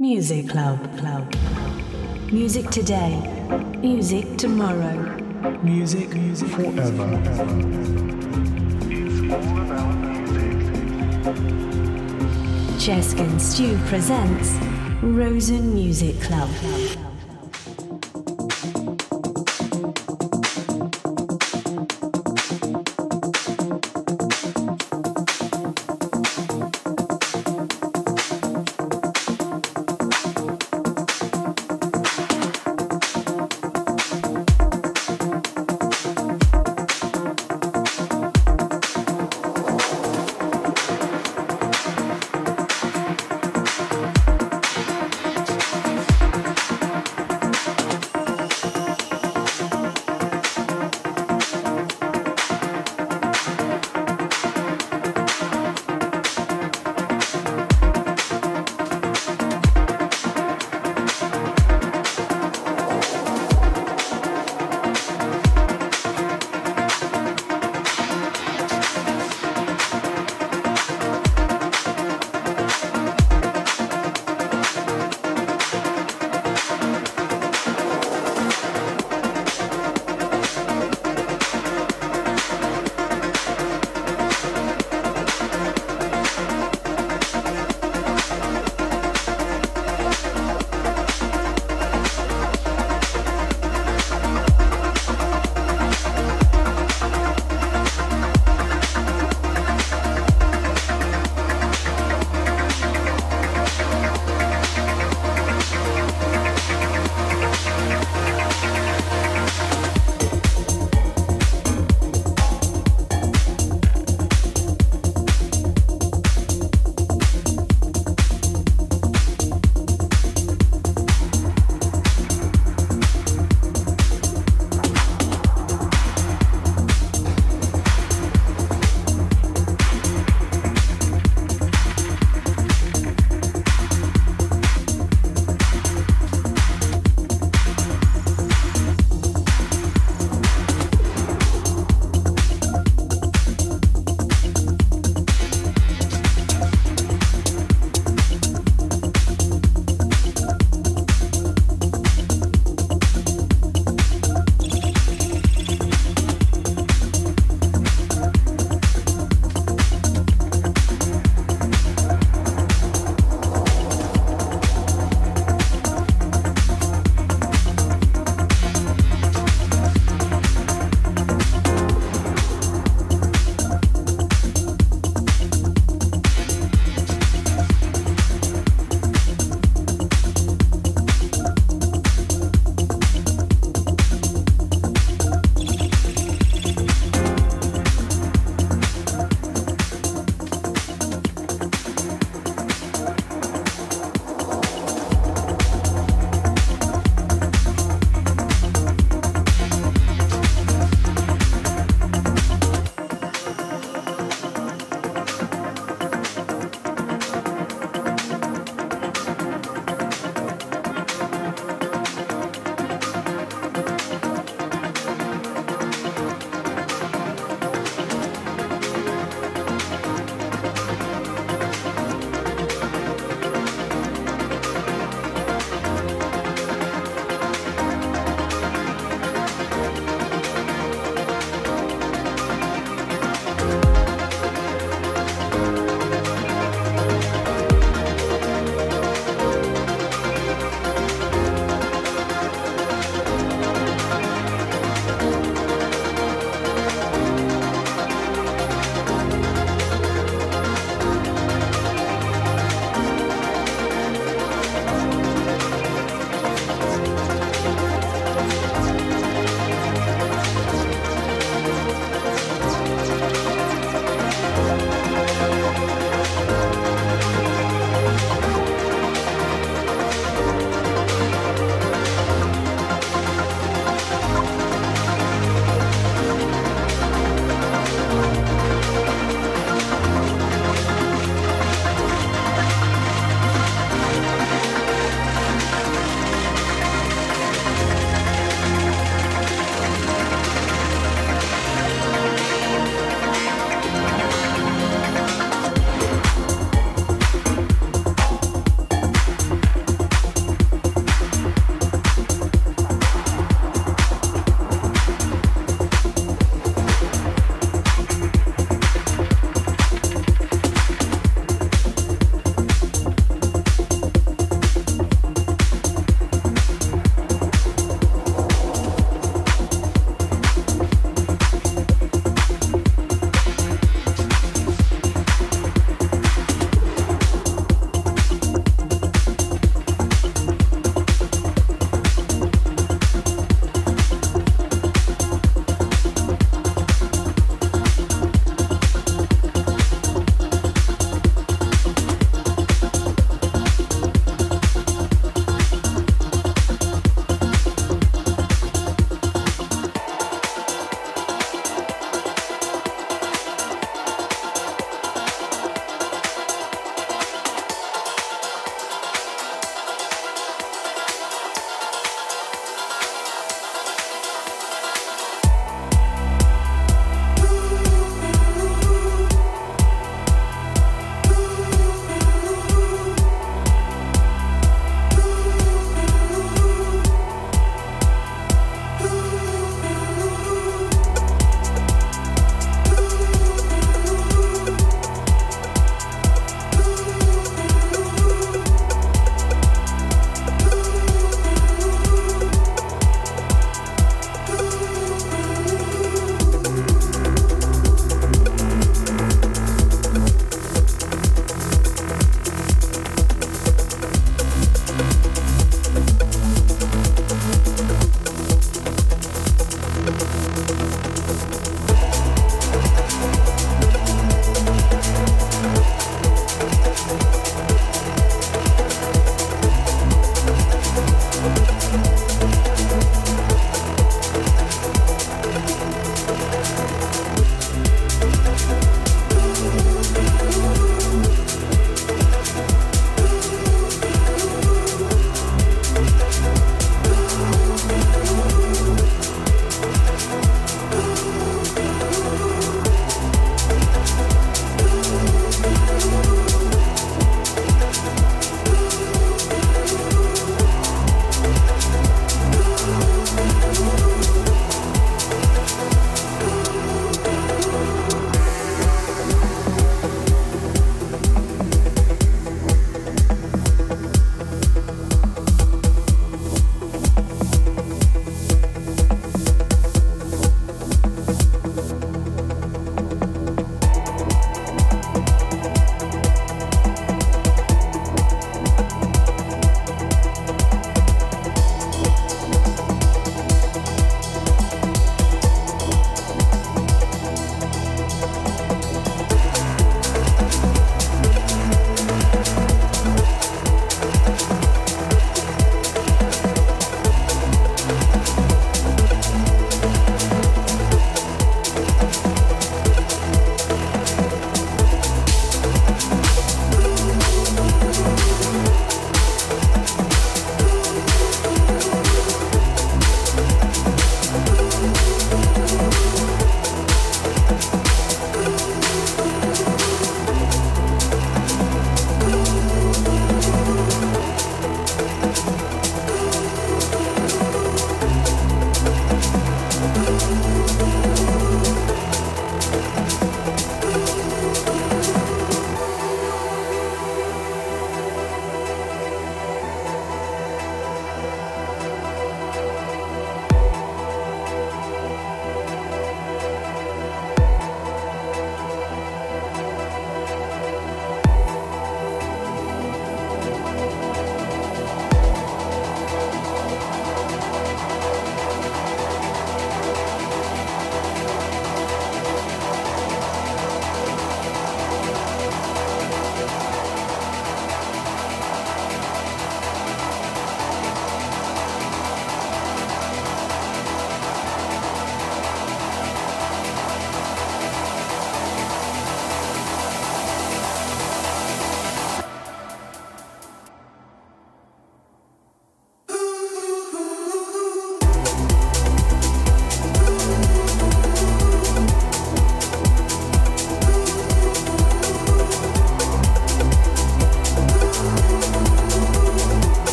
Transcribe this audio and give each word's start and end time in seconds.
Music 0.00 0.48
Club. 0.48 0.80
Club. 0.96 1.30
Music 2.32 2.70
today. 2.70 3.20
Music 3.82 4.38
tomorrow. 4.38 4.96
Music, 5.62 6.08
music 6.14 6.48
forever. 6.48 7.20
It's 8.88 9.20
all 9.30 9.60
about 9.60 9.94
music. 9.98 11.36
Chesk 12.80 13.20
and 13.20 13.38
Stiw 13.38 13.76
presents 13.88 14.54
Rozzen 15.02 15.74
Music 15.74 16.18
Club. 16.22 16.48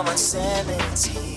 My 0.00 0.14
sanity. 0.14 1.36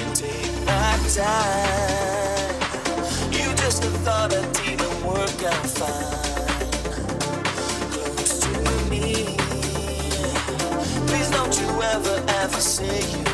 And 0.00 0.16
take 0.16 0.56
my 0.66 0.98
time. 1.14 2.56
You 3.30 3.54
just 3.54 3.84
thought 4.04 4.34
I'd 4.34 4.60
even 4.68 4.90
work 5.06 5.42
out 5.44 5.66
fine. 5.78 6.48
Close 7.92 8.40
to 8.40 8.50
me. 8.90 9.36
Please 11.06 11.30
don't 11.30 11.54
you 11.60 11.68
ever, 11.94 12.24
ever 12.42 12.60
say 12.60 13.00
you 13.12 13.29